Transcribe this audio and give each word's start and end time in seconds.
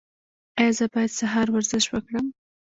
ایا 0.59 0.71
زه 0.77 0.85
باید 0.93 1.11
سهار 1.19 1.47
ورزش 1.51 1.85
وکړم؟ 1.89 2.25